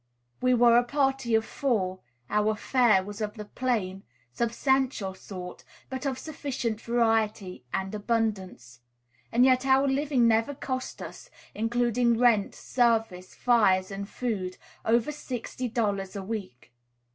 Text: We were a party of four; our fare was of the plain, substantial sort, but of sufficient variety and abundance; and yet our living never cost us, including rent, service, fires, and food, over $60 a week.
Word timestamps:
We 0.41 0.55
were 0.55 0.79
a 0.79 0.83
party 0.83 1.35
of 1.35 1.45
four; 1.45 1.99
our 2.27 2.55
fare 2.55 3.03
was 3.03 3.21
of 3.21 3.35
the 3.35 3.45
plain, 3.45 4.01
substantial 4.33 5.13
sort, 5.13 5.63
but 5.91 6.07
of 6.07 6.17
sufficient 6.17 6.81
variety 6.81 7.65
and 7.71 7.93
abundance; 7.93 8.79
and 9.31 9.45
yet 9.45 9.63
our 9.63 9.87
living 9.87 10.27
never 10.27 10.55
cost 10.55 11.03
us, 11.03 11.29
including 11.53 12.17
rent, 12.17 12.55
service, 12.55 13.35
fires, 13.35 13.91
and 13.91 14.09
food, 14.09 14.57
over 14.85 15.11
$60 15.11 16.15
a 16.19 16.23
week. 16.23 16.73